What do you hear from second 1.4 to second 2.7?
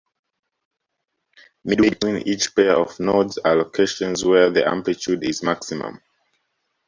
Midway between each